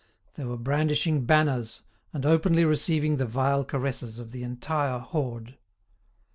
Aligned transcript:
They 0.33 0.43
were 0.45 0.57
brandishing 0.57 1.25
banners, 1.25 1.83
and 2.11 2.25
openly 2.25 2.65
receiving 2.65 3.17
the 3.17 3.27
vile 3.27 3.63
caresses 3.63 4.17
of 4.17 4.31
the 4.31 4.41
entire 4.41 4.97
horde." 4.97 5.59